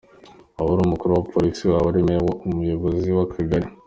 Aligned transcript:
Waba 0.55 0.71
uri 0.73 0.81
Umukuru 0.85 1.11
wa 1.13 1.25
Polisi, 1.33 1.61
waba 1.71 1.87
uri 1.89 2.05
Meya, 2.07 2.21
umuyobozi 2.47 3.09
w’akagari. 3.17 3.67